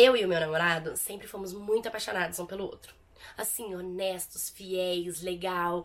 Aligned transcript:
Eu 0.00 0.16
e 0.16 0.24
o 0.24 0.28
meu 0.28 0.38
namorado 0.38 0.96
sempre 0.96 1.26
fomos 1.26 1.52
muito 1.52 1.88
apaixonados 1.88 2.38
um 2.38 2.46
pelo 2.46 2.62
outro. 2.62 2.94
Assim, 3.36 3.74
honestos, 3.74 4.48
fiéis, 4.48 5.22
legal. 5.22 5.84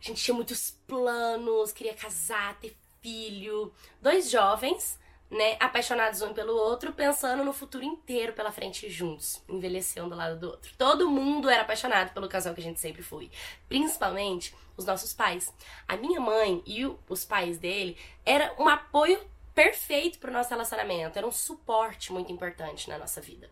A 0.00 0.04
gente 0.04 0.20
tinha 0.20 0.34
muitos 0.34 0.72
planos, 0.84 1.70
queria 1.70 1.94
casar, 1.94 2.58
ter 2.58 2.76
filho. 3.00 3.72
Dois 4.00 4.28
jovens, 4.28 4.98
né, 5.30 5.56
apaixonados 5.60 6.22
um 6.22 6.34
pelo 6.34 6.56
outro, 6.56 6.92
pensando 6.92 7.44
no 7.44 7.52
futuro 7.52 7.84
inteiro 7.84 8.32
pela 8.32 8.50
frente 8.50 8.90
juntos, 8.90 9.40
envelhecendo 9.48 10.08
um 10.08 10.10
do 10.10 10.16
lado 10.16 10.40
do 10.40 10.48
outro. 10.48 10.72
Todo 10.76 11.08
mundo 11.08 11.48
era 11.48 11.62
apaixonado 11.62 12.12
pelo 12.12 12.28
casal 12.28 12.54
que 12.54 12.60
a 12.60 12.64
gente 12.64 12.80
sempre 12.80 13.00
foi, 13.00 13.30
principalmente 13.68 14.52
os 14.76 14.84
nossos 14.84 15.12
pais. 15.12 15.54
A 15.86 15.96
minha 15.96 16.18
mãe 16.18 16.64
e 16.66 16.84
os 17.08 17.24
pais 17.24 17.58
dele 17.58 17.96
era 18.26 18.52
um 18.58 18.68
apoio 18.68 19.20
perfeito 19.54 20.18
pro 20.18 20.32
nosso 20.32 20.50
relacionamento, 20.50 21.18
era 21.18 21.26
um 21.26 21.32
suporte 21.32 22.12
muito 22.12 22.32
importante 22.32 22.88
na 22.88 22.98
nossa 22.98 23.20
vida. 23.20 23.50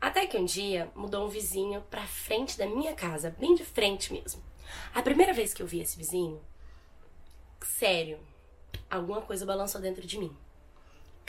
Até 0.00 0.26
que 0.26 0.36
um 0.36 0.44
dia 0.44 0.90
mudou 0.94 1.26
um 1.26 1.28
vizinho 1.28 1.82
pra 1.90 2.06
frente 2.06 2.58
da 2.58 2.66
minha 2.66 2.94
casa, 2.94 3.34
bem 3.38 3.54
de 3.54 3.64
frente 3.64 4.12
mesmo. 4.12 4.42
A 4.94 5.02
primeira 5.02 5.32
vez 5.32 5.54
que 5.54 5.62
eu 5.62 5.66
vi 5.66 5.80
esse 5.80 5.96
vizinho, 5.96 6.42
sério, 7.62 8.18
alguma 8.90 9.22
coisa 9.22 9.46
balançou 9.46 9.80
dentro 9.80 10.06
de 10.06 10.18
mim. 10.18 10.36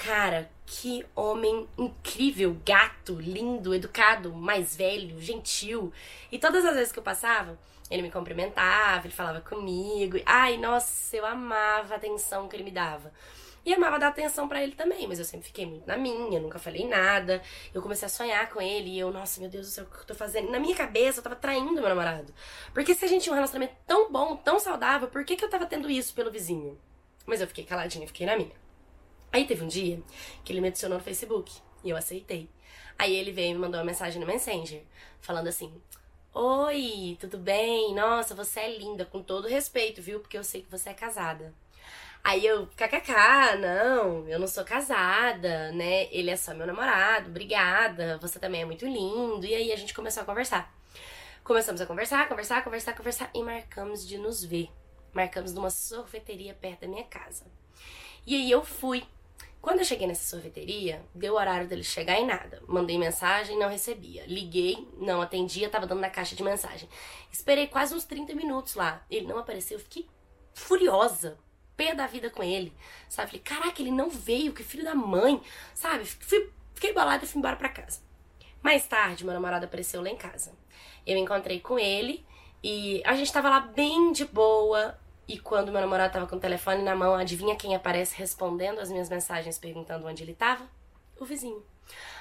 Cara, 0.08 0.50
que 0.66 1.06
homem 1.14 1.68
incrível, 1.78 2.56
gato, 2.66 3.16
lindo, 3.20 3.76
educado, 3.76 4.32
mais 4.32 4.74
velho, 4.74 5.20
gentil. 5.20 5.92
E 6.32 6.40
todas 6.40 6.64
as 6.64 6.76
vezes 6.76 6.94
que 6.94 7.00
eu 7.00 7.04
passava, 7.04 7.60
ele 7.92 8.04
me 8.04 8.10
cumprimentava, 8.10 9.06
ele 9.06 9.14
falava 9.14 9.42
comigo. 9.42 10.16
Ai, 10.26 10.56
nossa, 10.56 11.14
eu 11.14 11.26
amava 11.26 11.94
a 11.94 11.98
atenção 11.98 12.48
que 12.48 12.56
ele 12.56 12.64
me 12.64 12.72
dava. 12.72 13.12
E 13.66 13.74
amava 13.74 14.00
dar 14.00 14.08
atenção 14.08 14.48
para 14.48 14.64
ele 14.64 14.76
também, 14.76 15.06
mas 15.10 15.20
eu 15.20 15.26
sempre 15.26 15.48
fiquei 15.48 15.66
muito 15.66 15.86
na 15.86 15.98
minha, 15.98 16.40
nunca 16.40 16.58
falei 16.58 16.88
nada. 16.88 17.42
Eu 17.74 17.82
comecei 17.82 18.06
a 18.06 18.10
sonhar 18.10 18.50
com 18.50 18.62
ele 18.62 18.92
e 18.92 19.00
eu, 19.00 19.12
nossa, 19.12 19.42
meu 19.42 19.50
Deus 19.50 19.68
do 19.68 19.72
céu, 19.74 19.84
o 19.84 19.94
que 19.94 20.04
eu 20.04 20.06
tô 20.06 20.16
fazendo? 20.16 20.50
Na 20.50 20.58
minha 20.58 20.74
cabeça 20.74 21.20
eu 21.20 21.24
tava 21.24 21.36
traindo 21.36 21.74
meu 21.74 21.90
namorado. 21.90 22.34
Porque 22.74 22.96
se 22.96 23.04
a 23.04 23.10
gente 23.10 23.24
tinha 23.24 23.34
um 23.34 23.36
relacionamento 23.36 23.76
tão 23.86 24.10
bom, 24.10 24.38
tão 24.38 24.58
saudável, 24.58 25.10
por 25.10 25.26
que, 25.26 25.36
que 25.36 25.44
eu 25.44 25.50
tava 25.50 25.66
tendo 25.66 25.90
isso 25.90 26.14
pelo 26.14 26.32
vizinho? 26.32 26.80
Mas 27.26 27.42
eu 27.42 27.48
fiquei 27.48 27.66
caladinha, 27.66 28.08
fiquei 28.08 28.26
na 28.26 28.38
minha. 28.38 28.67
Aí 29.32 29.46
teve 29.46 29.64
um 29.64 29.68
dia 29.68 30.02
que 30.44 30.52
ele 30.52 30.62
me 30.62 30.70
adicionou 30.70 30.98
no 30.98 31.04
Facebook 31.04 31.54
e 31.84 31.90
eu 31.90 31.98
aceitei. 31.98 32.50
Aí 32.98 33.16
ele 33.16 33.32
veio 33.32 33.52
e 33.52 33.54
me 33.54 33.60
mandou 33.60 33.80
uma 33.80 33.86
mensagem 33.86 34.20
no 34.20 34.28
Messenger, 34.28 34.82
falando 35.22 35.48
assim: 35.48 35.72
Oi, 36.34 37.18
tudo 37.20 37.38
bem? 37.38 37.94
Nossa, 37.94 38.34
você 38.36 38.60
é 38.60 38.78
linda, 38.78 39.06
com 39.06 39.22
todo 39.22 39.48
respeito, 39.48 40.02
viu? 40.02 40.20
Porque 40.20 40.38
eu 40.38 40.44
sei 40.44 40.62
que 40.62 40.72
você 40.72 40.90
é 40.90 40.94
casada. 40.94 41.54
Aí 42.24 42.46
eu, 42.46 42.68
kkk, 42.76 43.58
não, 43.60 44.28
eu 44.28 44.38
não 44.38 44.48
sou 44.48 44.66
casada, 44.66 45.72
né? 45.72 46.08
Ele 46.12 46.30
é 46.30 46.36
só 46.36 46.54
meu 46.54 46.68
namorado, 46.68 47.30
obrigada, 47.30 48.18
você 48.18 48.38
também 48.38 48.62
é 48.62 48.66
muito 48.66 48.86
lindo. 48.86 49.46
E 49.46 49.56
aí 49.56 49.72
a 49.72 49.76
gente 49.76 49.94
começou 49.94 50.24
a 50.24 50.26
conversar. 50.26 50.74
Começamos 51.44 51.80
a 51.80 51.86
conversar, 51.86 52.28
conversar, 52.28 52.64
conversar, 52.64 52.94
conversar 52.94 53.30
e 53.34 53.42
marcamos 53.42 54.06
de 54.06 54.18
nos 54.18 54.44
ver. 54.44 54.70
Marcamos 55.14 55.54
numa 55.54 55.70
sorveteria 55.70 56.54
perto 56.54 56.82
da 56.82 56.88
minha 56.88 57.06
casa. 57.06 57.46
E 58.26 58.36
aí 58.36 58.52
eu 58.52 58.64
fui. 58.66 59.06
Quando 59.68 59.80
eu 59.80 59.86
cheguei 59.86 60.08
nessa 60.08 60.26
sorveteria, 60.30 61.06
deu 61.14 61.34
o 61.34 61.36
horário 61.36 61.68
dele 61.68 61.84
chegar 61.84 62.18
e 62.18 62.26
nada. 62.26 62.64
Mandei 62.70 62.98
mensagem, 62.98 63.60
não 63.60 63.68
recebia. 63.68 64.26
Liguei, 64.26 64.88
não 64.98 65.22
atendia, 65.22 65.70
tava 65.70 65.86
dando 65.86 66.00
na 66.00 66.10
caixa 66.10 66.38
de 66.38 66.42
mensagem. 66.42 66.88
Esperei 67.30 67.68
quase 67.68 67.94
uns 67.94 68.06
30 68.06 68.34
minutos 68.34 68.76
lá. 68.76 69.06
Ele 69.12 69.28
não 69.28 69.38
apareceu, 69.38 69.78
eu 69.78 69.84
fiquei 69.84 70.08
furiosa 70.54 71.38
pé 71.76 71.94
da 71.94 72.08
vida 72.08 72.30
com 72.30 72.42
ele, 72.42 72.72
sabe? 73.10 73.28
Falei, 73.28 73.42
caraca, 73.44 73.82
ele 73.82 73.92
não 73.92 74.10
veio, 74.10 74.54
que 74.54 74.64
filho 74.64 74.86
da 74.86 74.96
mãe, 74.96 75.42
sabe? 75.74 76.06
Fui, 76.06 76.50
fiquei 76.74 76.94
bolada 76.94 77.26
e 77.26 77.28
fui 77.28 77.40
embora 77.40 77.58
pra 77.58 77.68
casa. 77.68 78.00
Mais 78.64 78.88
tarde, 78.88 79.26
meu 79.26 79.34
namorado 79.34 79.66
apareceu 79.66 80.02
lá 80.02 80.08
em 80.08 80.16
casa. 80.16 80.54
Eu 81.06 81.18
encontrei 81.18 81.60
com 81.60 81.78
ele 81.78 82.26
e 82.64 83.02
a 83.06 83.18
gente 83.18 83.34
tava 83.34 83.50
lá 83.50 83.60
bem 83.60 84.14
de 84.14 84.24
boa. 84.24 84.98
E 85.28 85.38
quando 85.38 85.72
meu 85.72 85.82
namorado 85.82 86.14
tava 86.14 86.28
com 86.28 86.38
o 86.38 86.40
telefone 86.40 86.82
na 86.82 86.96
mão, 86.96 87.14
adivinha 87.14 87.56
quem 87.56 87.76
aparece 87.76 88.16
respondendo 88.16 88.80
as 88.80 88.90
minhas 88.90 89.10
mensagens 89.10 89.58
perguntando 89.58 90.08
onde 90.08 90.24
ele 90.24 90.34
tava? 90.34 90.66
O 91.20 91.26
vizinho. 91.26 91.64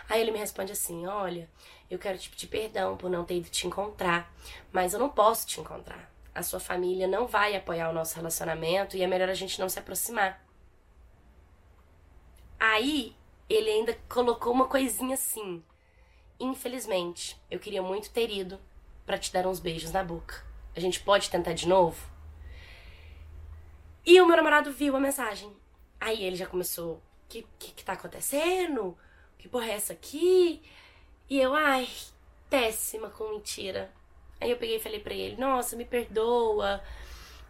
Aí 0.09 0.21
ele 0.21 0.31
me 0.31 0.39
responde 0.39 0.72
assim: 0.72 1.06
Olha, 1.06 1.49
eu 1.91 1.99
quero 1.99 2.19
te 2.19 2.31
pedir 2.31 2.49
perdão 2.49 2.97
por 2.97 3.09
não 3.09 3.25
ter 3.25 3.37
ido 3.37 3.49
te 3.49 3.66
encontrar, 3.66 4.33
mas 4.72 4.93
eu 4.93 4.99
não 4.99 5.09
posso 5.09 5.47
te 5.47 5.61
encontrar 5.61 6.16
a 6.37 6.43
sua 6.43 6.61
família 6.61 7.09
não 7.09 7.27
vai 7.27 7.56
apoiar 7.56 7.89
o 7.89 7.95
nosso 7.95 8.15
relacionamento 8.15 8.95
e 8.95 9.03
é 9.03 9.06
melhor 9.06 9.31
a 9.31 9.34
gente 9.34 9.59
não 9.59 9.71
se 9.71 9.78
aproximar. 9.78 10.45
Aí 12.61 13.16
ele 13.49 13.71
ainda 13.71 13.99
colocou 14.06 14.53
uma 14.53 14.66
coisinha 14.66 15.15
assim. 15.15 15.65
Infelizmente, 16.39 17.41
eu 17.50 17.59
queria 17.59 17.83
muito 17.83 18.11
ter 18.11 18.31
ido 18.31 18.61
para 19.06 19.16
te 19.16 19.33
dar 19.33 19.47
uns 19.47 19.59
beijos 19.59 19.93
na 19.93 20.05
boca. 20.05 20.45
A 20.75 20.81
gente 20.81 21.00
pode 21.00 21.31
tentar 21.31 21.55
de 21.55 21.66
novo? 21.66 22.16
E 24.06 24.21
o 24.21 24.27
meu 24.27 24.37
namorado 24.37 24.72
viu 24.72 24.94
a 24.94 25.00
mensagem. 25.00 25.53
Aí 26.00 26.22
ele 26.22 26.37
já 26.37 26.47
começou: 26.47 27.03
que, 27.28 27.47
que, 27.59 27.72
que 27.72 27.84
tá 27.84 27.94
acontecendo? 27.94 28.97
Que 29.39 29.49
porra 29.49 29.67
é 29.67 29.72
essa 29.72 29.93
aqui? 29.93 30.62
E 31.28 31.39
eu, 31.39 31.55
ai, 31.55 31.89
péssima 32.49 33.11
com 33.11 33.31
mentira. 33.31 33.93
Aí 34.41 34.50
eu 34.50 34.56
peguei 34.56 34.77
e 34.77 34.81
falei 34.81 35.00
pra 35.00 35.15
ele, 35.15 35.37
nossa, 35.37 35.77
me 35.77 35.84
perdoa. 35.84 36.83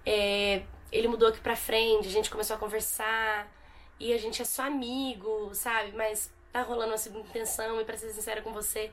É, 0.05 0.63
ele 0.91 1.09
mudou 1.09 1.29
aqui 1.29 1.41
pra 1.41 1.57
frente, 1.57 2.09
a 2.09 2.11
gente 2.11 2.31
começou 2.31 2.57
a 2.57 2.59
conversar. 2.59 3.53
E 3.99 4.13
a 4.13 4.19
gente 4.19 4.43
é 4.43 4.45
só 4.45 4.63
amigo, 4.63 5.55
sabe? 5.55 5.93
Mas 5.93 6.31
tá 6.53 6.63
rolando 6.63 6.93
uma 6.93 6.99
segunda 6.99 7.29
intenção 7.29 7.81
e 7.81 7.85
pra 7.85 7.97
ser 7.97 8.11
sincera 8.11 8.43
com 8.43 8.53
você, 8.53 8.91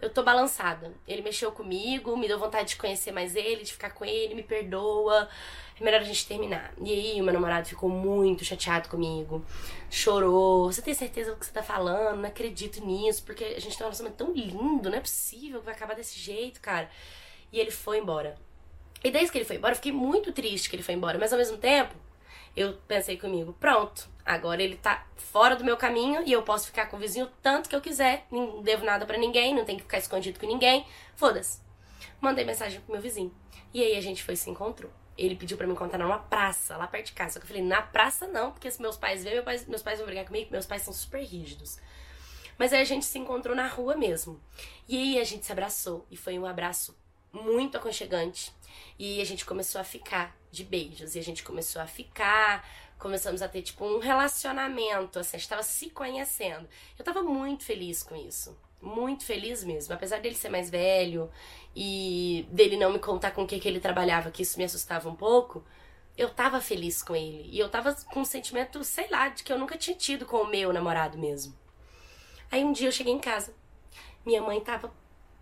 eu 0.00 0.10
tô 0.10 0.22
balançada. 0.22 0.92
Ele 1.06 1.22
mexeu 1.22 1.52
comigo, 1.52 2.16
me 2.16 2.26
deu 2.26 2.38
vontade 2.38 2.70
de 2.70 2.76
conhecer 2.76 3.12
mais 3.12 3.36
ele, 3.36 3.62
de 3.62 3.72
ficar 3.72 3.90
com 3.90 4.04
ele, 4.04 4.34
me 4.34 4.42
perdoa. 4.42 5.28
É 5.78 5.84
melhor 5.84 6.00
a 6.00 6.04
gente 6.04 6.26
terminar. 6.26 6.72
E 6.82 6.92
aí 6.92 7.20
o 7.20 7.24
meu 7.24 7.32
namorado 7.32 7.68
ficou 7.68 7.88
muito 7.88 8.44
chateado 8.44 8.88
comigo. 8.88 9.44
Chorou. 9.90 10.72
Você 10.72 10.82
tem 10.82 10.94
certeza 10.94 11.32
do 11.32 11.38
que 11.38 11.46
você 11.46 11.52
tá 11.52 11.62
falando? 11.62 12.20
Não 12.20 12.28
acredito 12.28 12.84
nisso, 12.84 13.22
porque 13.24 13.44
a 13.44 13.60
gente 13.60 13.76
tem 13.76 13.86
um 13.86 13.88
relacionamento 13.88 14.24
tão 14.24 14.32
lindo, 14.32 14.90
não 14.90 14.98
é 14.98 15.00
possível 15.00 15.60
que 15.60 15.66
vai 15.66 15.74
acabar 15.74 15.94
desse 15.94 16.18
jeito, 16.18 16.60
cara. 16.60 16.90
E 17.52 17.58
ele 17.58 17.70
foi 17.70 17.98
embora. 17.98 18.38
E 19.02 19.10
desde 19.10 19.32
que 19.32 19.38
ele 19.38 19.44
foi 19.44 19.56
embora, 19.56 19.72
eu 19.72 19.76
fiquei 19.76 19.92
muito 19.92 20.32
triste 20.32 20.68
que 20.68 20.76
ele 20.76 20.82
foi 20.82 20.94
embora, 20.94 21.18
mas 21.18 21.32
ao 21.32 21.38
mesmo 21.38 21.56
tempo, 21.56 21.94
eu 22.56 22.74
pensei 22.88 23.16
comigo, 23.16 23.52
pronto, 23.58 24.08
agora 24.24 24.62
ele 24.62 24.76
tá 24.76 25.06
fora 25.16 25.56
do 25.56 25.64
meu 25.64 25.76
caminho 25.76 26.22
e 26.26 26.32
eu 26.32 26.42
posso 26.42 26.66
ficar 26.66 26.86
com 26.86 26.96
o 26.96 27.00
vizinho 27.00 27.30
tanto 27.42 27.68
que 27.68 27.76
eu 27.76 27.80
quiser, 27.80 28.26
não 28.30 28.62
devo 28.62 28.84
nada 28.84 29.06
para 29.06 29.18
ninguém, 29.18 29.54
não 29.54 29.64
tenho 29.64 29.78
que 29.78 29.84
ficar 29.84 29.98
escondido 29.98 30.38
com 30.38 30.46
ninguém, 30.46 30.86
foda-se. 31.16 31.60
Mandei 32.20 32.44
mensagem 32.44 32.80
pro 32.80 32.92
meu 32.92 33.00
vizinho. 33.00 33.34
E 33.72 33.82
aí 33.82 33.96
a 33.96 34.00
gente 34.00 34.22
foi 34.22 34.36
se 34.36 34.50
encontrou. 34.50 34.90
Ele 35.16 35.36
pediu 35.36 35.56
para 35.56 35.66
me 35.66 35.72
encontrar 35.72 35.98
numa 35.98 36.18
praça, 36.18 36.76
lá 36.76 36.86
perto 36.86 37.06
de 37.06 37.12
casa. 37.12 37.34
Só 37.34 37.40
que 37.40 37.44
eu 37.44 37.48
falei, 37.48 37.62
na 37.62 37.82
praça 37.82 38.26
não, 38.26 38.52
porque 38.52 38.70
se 38.70 38.80
meus 38.80 38.96
pais 38.96 39.22
verem, 39.22 39.36
meus 39.36 39.44
pais, 39.44 39.66
meus 39.66 39.82
pais 39.82 39.98
vão 39.98 40.06
brigar 40.06 40.24
comigo, 40.24 40.50
meus 40.50 40.66
pais 40.66 40.82
são 40.82 40.92
super 40.92 41.22
rígidos. 41.22 41.78
Mas 42.58 42.72
aí 42.72 42.80
a 42.80 42.84
gente 42.84 43.06
se 43.06 43.18
encontrou 43.18 43.54
na 43.54 43.66
rua 43.66 43.96
mesmo. 43.96 44.40
E 44.88 44.96
aí 44.96 45.20
a 45.20 45.24
gente 45.24 45.46
se 45.46 45.52
abraçou. 45.52 46.06
E 46.10 46.16
foi 46.16 46.38
um 46.38 46.46
abraço 46.46 46.96
muito 47.32 47.76
aconchegante. 47.76 48.52
E 48.98 49.20
a 49.20 49.24
gente 49.24 49.44
começou 49.44 49.80
a 49.80 49.84
ficar 49.84 50.36
de 50.50 50.64
beijos. 50.64 51.14
E 51.14 51.18
a 51.18 51.22
gente 51.22 51.42
começou 51.42 51.80
a 51.80 51.86
ficar, 51.86 52.68
começamos 52.98 53.42
a 53.42 53.48
ter, 53.48 53.62
tipo, 53.62 53.84
um 53.84 53.98
relacionamento, 53.98 55.18
assim, 55.18 55.36
a 55.36 55.40
gente 55.40 55.48
tava 55.48 55.62
se 55.62 55.90
conhecendo. 55.90 56.68
Eu 56.98 57.04
tava 57.04 57.22
muito 57.22 57.64
feliz 57.64 58.02
com 58.02 58.14
isso. 58.14 58.56
Muito 58.80 59.24
feliz 59.24 59.64
mesmo. 59.64 59.94
Apesar 59.94 60.20
dele 60.20 60.34
ser 60.34 60.48
mais 60.48 60.70
velho 60.70 61.30
e 61.74 62.46
dele 62.50 62.76
não 62.76 62.92
me 62.92 62.98
contar 62.98 63.32
com 63.32 63.42
o 63.42 63.46
que, 63.46 63.58
que 63.58 63.68
ele 63.68 63.80
trabalhava, 63.80 64.30
que 64.30 64.42
isso 64.42 64.58
me 64.58 64.64
assustava 64.64 65.08
um 65.08 65.14
pouco, 65.14 65.64
eu 66.16 66.30
tava 66.30 66.60
feliz 66.60 67.02
com 67.02 67.14
ele. 67.14 67.48
E 67.50 67.58
eu 67.58 67.68
tava 67.68 67.94
com 68.12 68.20
um 68.20 68.24
sentimento, 68.24 68.82
sei 68.84 69.08
lá, 69.08 69.28
de 69.28 69.42
que 69.42 69.52
eu 69.52 69.58
nunca 69.58 69.76
tinha 69.76 69.96
tido 69.96 70.26
com 70.26 70.38
o 70.38 70.46
meu 70.46 70.72
namorado 70.72 71.18
mesmo. 71.18 71.58
Aí 72.50 72.64
um 72.64 72.72
dia 72.72 72.88
eu 72.88 72.92
cheguei 72.92 73.12
em 73.12 73.18
casa. 73.18 73.54
Minha 74.24 74.42
mãe 74.42 74.60
tava 74.60 74.92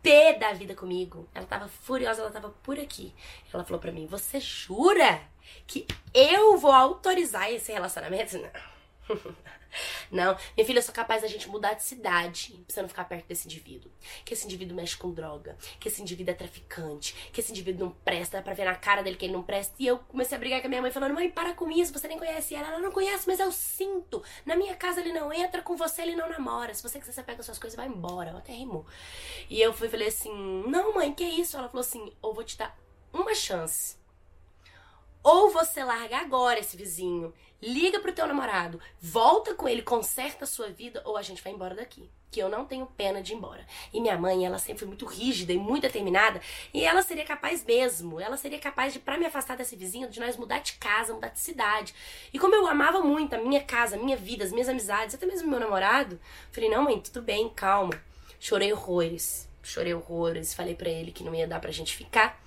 pé 0.02 0.34
da 0.38 0.52
vida 0.52 0.74
comigo. 0.74 1.28
Ela 1.34 1.46
tava 1.46 1.68
furiosa, 1.68 2.22
ela 2.22 2.30
tava 2.30 2.50
por 2.62 2.78
aqui. 2.78 3.12
Ela 3.52 3.64
falou 3.64 3.80
pra 3.80 3.92
mim: 3.92 4.06
Você 4.06 4.40
jura 4.40 5.20
que 5.66 5.86
eu 6.14 6.56
vou 6.58 6.72
autorizar 6.72 7.50
esse 7.50 7.72
relacionamento? 7.72 8.38
Não. 8.38 8.77
Não, 10.10 10.36
minha 10.56 10.66
filha, 10.66 10.78
eu 10.78 10.82
sou 10.82 10.94
capaz 10.94 11.22
da 11.22 11.28
gente 11.28 11.48
mudar 11.48 11.74
de 11.74 11.82
cidade 11.82 12.52
pra 12.66 12.74
você 12.74 12.82
não 12.82 12.88
ficar 12.88 13.04
perto 13.04 13.26
desse 13.26 13.46
indivíduo. 13.46 13.90
Que 14.24 14.34
esse 14.34 14.46
indivíduo 14.46 14.76
mexe 14.76 14.96
com 14.96 15.12
droga, 15.12 15.56
que 15.78 15.88
esse 15.88 16.00
indivíduo 16.00 16.32
é 16.32 16.34
traficante, 16.34 17.14
que 17.32 17.40
esse 17.40 17.50
indivíduo 17.50 17.86
não 17.86 17.92
presta, 17.92 18.38
dá 18.38 18.42
pra 18.42 18.54
ver 18.54 18.64
na 18.64 18.74
cara 18.74 19.02
dele 19.02 19.16
que 19.16 19.26
ele 19.26 19.32
não 19.32 19.42
presta. 19.42 19.74
E 19.78 19.86
eu 19.86 19.98
comecei 19.98 20.36
a 20.36 20.38
brigar 20.38 20.60
com 20.60 20.66
a 20.66 20.70
minha 20.70 20.82
mãe, 20.82 20.90
falando: 20.90 21.14
mãe, 21.14 21.30
para 21.30 21.54
com 21.54 21.70
isso, 21.70 21.92
você 21.92 22.08
nem 22.08 22.18
conhece 22.18 22.54
ela. 22.54 22.68
Ela 22.68 22.78
não 22.78 22.92
conhece, 22.92 23.26
mas 23.26 23.40
eu 23.40 23.52
sinto. 23.52 24.22
Na 24.44 24.56
minha 24.56 24.74
casa 24.74 25.00
ele 25.00 25.12
não 25.12 25.32
entra, 25.32 25.62
com 25.62 25.76
você 25.76 26.02
ele 26.02 26.16
não 26.16 26.28
namora. 26.28 26.74
Se 26.74 26.82
você 26.82 26.98
quiser, 26.98 27.12
você 27.12 27.22
pega 27.22 27.42
suas 27.42 27.58
coisas 27.58 27.74
e 27.74 27.76
vai 27.76 27.86
embora. 27.86 28.30
Eu 28.30 28.38
até 28.38 28.52
rimou. 28.52 28.86
E 29.50 29.60
eu 29.60 29.72
fui 29.72 29.88
falei 29.88 30.08
assim: 30.08 30.32
não, 30.66 30.94
mãe, 30.94 31.12
que 31.12 31.24
isso? 31.24 31.56
Ela 31.56 31.68
falou 31.68 31.82
assim: 31.82 32.12
ou 32.22 32.34
vou 32.34 32.44
te 32.44 32.56
dar 32.56 32.76
uma 33.12 33.34
chance. 33.34 33.96
Ou 35.22 35.50
você 35.50 35.82
larga 35.82 36.18
agora 36.18 36.60
esse 36.60 36.76
vizinho, 36.76 37.34
liga 37.60 38.00
pro 38.00 38.12
teu 38.12 38.26
namorado, 38.26 38.80
volta 39.00 39.54
com 39.54 39.68
ele, 39.68 39.82
conserta 39.82 40.44
a 40.44 40.46
sua 40.46 40.68
vida, 40.68 41.02
ou 41.04 41.16
a 41.16 41.22
gente 41.22 41.42
vai 41.42 41.52
embora 41.52 41.74
daqui. 41.74 42.08
Que 42.30 42.40
eu 42.40 42.48
não 42.48 42.66
tenho 42.66 42.86
pena 42.86 43.22
de 43.22 43.32
ir 43.32 43.36
embora. 43.36 43.66
E 43.92 44.00
minha 44.00 44.16
mãe, 44.18 44.44
ela 44.44 44.58
sempre 44.58 44.80
foi 44.80 44.88
muito 44.88 45.06
rígida 45.06 45.52
e 45.52 45.58
muito 45.58 45.82
determinada, 45.82 46.40
e 46.72 46.84
ela 46.84 47.02
seria 47.02 47.24
capaz 47.24 47.64
mesmo, 47.64 48.20
ela 48.20 48.36
seria 48.36 48.58
capaz 48.58 48.92
de, 48.92 48.98
para 48.98 49.18
me 49.18 49.26
afastar 49.26 49.56
desse 49.56 49.74
vizinho, 49.74 50.08
de 50.08 50.20
nós 50.20 50.36
mudar 50.36 50.58
de 50.60 50.74
casa, 50.74 51.14
mudar 51.14 51.28
de 51.28 51.40
cidade. 51.40 51.94
E 52.32 52.38
como 52.38 52.54
eu 52.54 52.66
amava 52.66 53.00
muito 53.00 53.34
a 53.34 53.38
minha 53.38 53.62
casa, 53.62 53.96
a 53.96 53.98
minha 53.98 54.16
vida, 54.16 54.44
as 54.44 54.52
minhas 54.52 54.68
amizades, 54.68 55.14
até 55.14 55.26
mesmo 55.26 55.48
meu 55.48 55.58
namorado, 55.58 56.20
falei, 56.52 56.68
não, 56.68 56.84
mãe, 56.84 57.00
tudo 57.00 57.22
bem, 57.22 57.48
calma. 57.48 57.94
Chorei 58.38 58.72
horrores, 58.72 59.48
chorei 59.62 59.94
horrores, 59.94 60.54
falei 60.54 60.74
para 60.74 60.88
ele 60.88 61.10
que 61.10 61.24
não 61.24 61.34
ia 61.34 61.48
dar 61.48 61.60
pra 61.60 61.72
gente 61.72 61.96
ficar. 61.96 62.40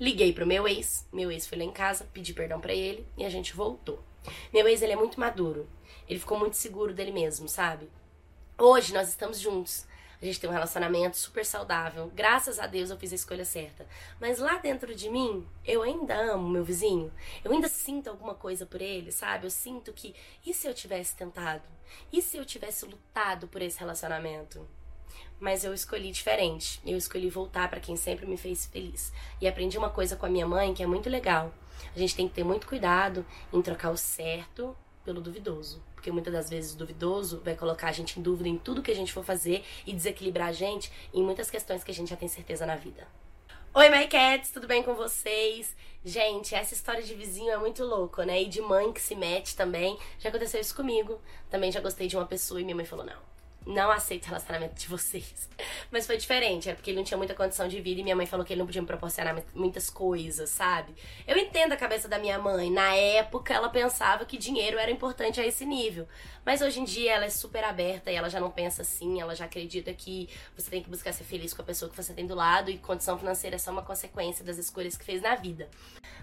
Liguei 0.00 0.32
pro 0.32 0.46
meu 0.46 0.66
ex, 0.66 1.06
meu 1.12 1.30
ex 1.30 1.46
foi 1.46 1.58
lá 1.58 1.64
em 1.64 1.70
casa, 1.70 2.08
pedi 2.12 2.32
perdão 2.32 2.60
para 2.60 2.74
ele 2.74 3.06
e 3.16 3.24
a 3.24 3.30
gente 3.30 3.54
voltou. 3.54 4.02
Meu 4.52 4.66
ex, 4.68 4.82
ele 4.82 4.92
é 4.92 4.96
muito 4.96 5.18
maduro. 5.18 5.68
Ele 6.08 6.18
ficou 6.18 6.38
muito 6.38 6.56
seguro 6.56 6.92
dele 6.92 7.12
mesmo, 7.12 7.48
sabe? 7.48 7.88
Hoje 8.58 8.92
nós 8.92 9.08
estamos 9.08 9.38
juntos. 9.38 9.86
A 10.20 10.24
gente 10.24 10.38
tem 10.38 10.48
um 10.48 10.52
relacionamento 10.52 11.16
super 11.16 11.44
saudável. 11.44 12.10
Graças 12.14 12.60
a 12.60 12.68
Deus 12.68 12.90
eu 12.90 12.96
fiz 12.96 13.10
a 13.10 13.16
escolha 13.16 13.44
certa. 13.44 13.84
Mas 14.20 14.38
lá 14.38 14.56
dentro 14.58 14.94
de 14.94 15.10
mim, 15.10 15.44
eu 15.64 15.82
ainda 15.82 16.14
amo 16.14 16.48
meu 16.48 16.62
vizinho. 16.62 17.12
Eu 17.44 17.50
ainda 17.50 17.68
sinto 17.68 18.08
alguma 18.08 18.32
coisa 18.32 18.64
por 18.64 18.80
ele, 18.80 19.10
sabe? 19.10 19.46
Eu 19.46 19.50
sinto 19.50 19.92
que 19.92 20.14
e 20.46 20.54
se 20.54 20.68
eu 20.68 20.74
tivesse 20.74 21.16
tentado? 21.16 21.64
E 22.12 22.22
se 22.22 22.36
eu 22.36 22.44
tivesse 22.44 22.86
lutado 22.86 23.48
por 23.48 23.60
esse 23.62 23.80
relacionamento? 23.80 24.64
Mas 25.40 25.64
eu 25.64 25.74
escolhi 25.74 26.10
diferente. 26.10 26.80
Eu 26.86 26.96
escolhi 26.96 27.28
voltar 27.28 27.68
para 27.68 27.80
quem 27.80 27.96
sempre 27.96 28.26
me 28.26 28.36
fez 28.36 28.66
feliz. 28.66 29.12
E 29.40 29.48
aprendi 29.48 29.76
uma 29.76 29.90
coisa 29.90 30.16
com 30.16 30.26
a 30.26 30.28
minha 30.28 30.46
mãe 30.46 30.72
que 30.72 30.82
é 30.82 30.86
muito 30.86 31.10
legal. 31.10 31.52
A 31.94 31.98
gente 31.98 32.14
tem 32.14 32.28
que 32.28 32.34
ter 32.34 32.44
muito 32.44 32.66
cuidado 32.66 33.26
em 33.52 33.60
trocar 33.60 33.90
o 33.90 33.96
certo 33.96 34.76
pelo 35.04 35.20
duvidoso. 35.20 35.82
Porque 35.94 36.10
muitas 36.10 36.32
das 36.32 36.50
vezes 36.50 36.74
o 36.74 36.76
duvidoso 36.76 37.40
vai 37.44 37.54
colocar 37.54 37.88
a 37.88 37.92
gente 37.92 38.18
em 38.18 38.22
dúvida 38.22 38.48
em 38.48 38.58
tudo 38.58 38.82
que 38.82 38.90
a 38.90 38.94
gente 38.94 39.12
for 39.12 39.24
fazer 39.24 39.64
e 39.86 39.92
desequilibrar 39.92 40.48
a 40.48 40.52
gente 40.52 40.90
em 41.12 41.22
muitas 41.22 41.50
questões 41.50 41.82
que 41.84 41.90
a 41.90 41.94
gente 41.94 42.10
já 42.10 42.16
tem 42.16 42.28
certeza 42.28 42.66
na 42.66 42.76
vida. 42.76 43.06
Oi, 43.74 43.88
My 43.88 44.06
Cats, 44.06 44.50
tudo 44.50 44.66
bem 44.66 44.82
com 44.82 44.94
vocês? 44.94 45.74
Gente, 46.04 46.54
essa 46.54 46.74
história 46.74 47.02
de 47.02 47.14
vizinho 47.14 47.50
é 47.50 47.56
muito 47.56 47.82
louco, 47.84 48.22
né? 48.22 48.42
E 48.42 48.46
de 48.46 48.60
mãe 48.60 48.92
que 48.92 49.00
se 49.00 49.14
mete 49.14 49.56
também. 49.56 49.98
Já 50.18 50.28
aconteceu 50.28 50.60
isso 50.60 50.74
comigo. 50.74 51.20
Também 51.48 51.72
já 51.72 51.80
gostei 51.80 52.06
de 52.06 52.16
uma 52.16 52.26
pessoa 52.26 52.60
e 52.60 52.64
minha 52.64 52.76
mãe 52.76 52.84
falou: 52.84 53.06
não, 53.06 53.16
não 53.66 53.90
aceito 53.90 54.26
relacionamento 54.26 54.74
de 54.74 54.86
vocês. 54.86 55.48
Mas 55.90 56.06
foi 56.06 56.16
diferente, 56.16 56.68
é 56.68 56.74
porque 56.74 56.90
ele 56.90 56.98
não 56.98 57.04
tinha 57.04 57.18
muita 57.18 57.34
condição 57.34 57.68
de 57.68 57.80
vida 57.80 58.00
e 58.00 58.02
minha 58.04 58.16
mãe 58.16 58.26
falou 58.26 58.44
que 58.44 58.52
ele 58.52 58.58
não 58.58 58.66
podia 58.66 58.82
me 58.82 58.86
proporcionar 58.86 59.42
muitas 59.54 59.88
coisas, 59.88 60.50
sabe? 60.50 60.94
Eu 61.26 61.36
entendo 61.36 61.72
a 61.72 61.76
cabeça 61.76 62.08
da 62.08 62.18
minha 62.18 62.38
mãe. 62.38 62.70
Na 62.70 62.94
época, 62.94 63.54
ela 63.54 63.68
pensava 63.68 64.24
que 64.24 64.36
dinheiro 64.36 64.78
era 64.78 64.90
importante 64.90 65.40
a 65.40 65.46
esse 65.46 65.64
nível. 65.64 66.08
Mas 66.44 66.60
hoje 66.60 66.80
em 66.80 66.84
dia, 66.84 67.12
ela 67.12 67.24
é 67.24 67.30
super 67.30 67.62
aberta 67.62 68.10
e 68.10 68.14
ela 68.14 68.28
já 68.28 68.40
não 68.40 68.50
pensa 68.50 68.82
assim. 68.82 69.20
Ela 69.20 69.34
já 69.34 69.44
acredita 69.44 69.92
que 69.92 70.28
você 70.56 70.70
tem 70.70 70.82
que 70.82 70.90
buscar 70.90 71.12
ser 71.12 71.24
feliz 71.24 71.54
com 71.54 71.62
a 71.62 71.64
pessoa 71.64 71.90
que 71.90 71.96
você 71.96 72.12
tem 72.12 72.26
do 72.26 72.34
lado 72.34 72.70
e 72.70 72.78
condição 72.78 73.18
financeira 73.18 73.56
é 73.56 73.58
só 73.58 73.70
uma 73.70 73.82
consequência 73.82 74.44
das 74.44 74.58
escolhas 74.58 74.96
que 74.96 75.04
fez 75.04 75.22
na 75.22 75.34
vida. 75.34 75.68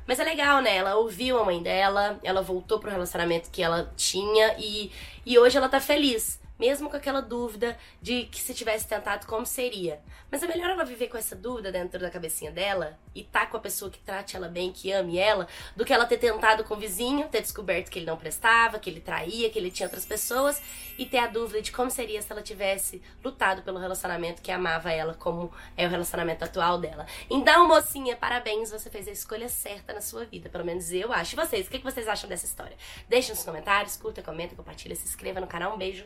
Mas 0.06 0.20
é 0.20 0.24
legal, 0.24 0.62
né? 0.62 0.76
Ela 0.76 0.96
ouviu 0.96 1.38
a 1.40 1.46
mãe 1.46 1.62
dela, 1.62 2.20
ela 2.24 2.42
voltou 2.42 2.80
pro 2.80 2.92
relacionamento 2.92 3.50
que 3.50 3.62
ela 3.62 3.94
tinha 3.96 4.56
e, 4.58 4.92
e 5.26 5.38
hoje 5.38 5.58
ela 5.58 5.70
tá 5.70 5.80
feliz 5.80 6.40
mesmo 6.60 6.90
com 6.90 6.98
aquela 6.98 7.22
dúvida 7.22 7.78
de 8.02 8.26
que 8.26 8.42
se 8.42 8.54
tivesse 8.54 8.88
tentado, 8.88 9.26
como 9.26 9.46
seria. 9.46 10.02
Mas 10.30 10.44
é 10.44 10.48
melhor 10.48 10.70
ela 10.70 10.84
viver 10.84 11.08
com 11.08 11.18
essa 11.18 11.36
dúvida 11.36 11.72
dentro 11.72 12.00
da 12.00 12.10
cabecinha 12.10 12.52
dela 12.52 13.00
e 13.16 13.24
tá 13.24 13.46
com 13.46 13.58
a 13.58 13.60
pessoa 13.60 13.90
que 13.90 14.00
trate 14.00 14.36
ela 14.36 14.48
bem, 14.48 14.72
que 14.72 14.92
ame 14.92 15.18
ela, 15.18 15.48
do 15.76 15.86
que 15.86 15.94
ela 15.94 16.06
ter 16.06 16.18
tentado 16.18 16.64
com 16.64 16.76
o 16.76 16.78
vizinho, 16.78 17.28
ter 17.30 17.42
descoberto 17.42 17.90
que 17.90 18.00
ele 18.00 18.06
não 18.06 18.18
prestava, 18.18 18.78
que 18.78 18.90
ele 18.90 19.00
traía, 19.00 19.50
que 19.50 19.58
ele 19.58 19.72
tinha 19.72 19.88
outras 19.88 20.06
pessoas 20.06 20.62
e 20.98 21.06
ter 21.06 21.20
a 21.20 21.28
dúvida 21.28 21.62
de 21.62 21.72
como 21.72 21.90
seria 21.90 22.22
se 22.22 22.32
ela 22.32 22.42
tivesse 22.42 23.02
lutado 23.24 23.62
pelo 23.62 23.80
relacionamento 23.80 24.42
que 24.42 24.52
amava 24.52 24.92
ela, 24.92 25.14
como 25.14 25.52
é 25.78 25.88
o 25.88 25.90
relacionamento 25.90 26.44
atual 26.44 26.78
dela. 26.78 27.06
Então, 27.30 27.68
mocinha, 27.68 28.16
parabéns, 28.16 28.70
você 28.70 28.90
fez 28.90 29.08
a 29.08 29.12
escolha 29.12 29.48
certa 29.48 29.94
na 29.94 30.02
sua 30.02 30.26
vida, 30.26 30.50
pelo 30.50 30.66
menos 30.66 30.92
eu 30.92 31.12
acho. 31.14 31.36
E 31.36 31.38
vocês, 31.38 31.68
o 31.68 31.70
que 31.70 31.80
vocês 31.80 32.08
acham 32.08 32.30
dessa 32.30 32.46
história? 32.46 32.76
Deixe 33.08 33.32
nos 33.32 33.44
comentários, 33.44 33.96
curta, 33.96 34.22
comenta, 34.22 34.56
compartilha, 34.56 34.96
se 34.96 35.06
inscreva 35.06 35.40
no 35.40 35.48
canal. 35.48 35.74
Um 35.74 35.78
beijo 35.78 36.06